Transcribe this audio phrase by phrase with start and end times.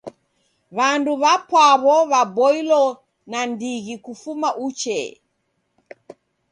[0.77, 2.83] W'andu w'apwaw'o w'aboilo
[3.31, 5.11] nandighi kufuma uchee.